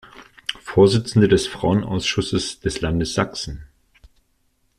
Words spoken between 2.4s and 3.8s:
des Landes Sachsen.